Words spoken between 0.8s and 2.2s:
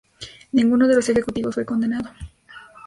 de los ejecutivos fue condenado.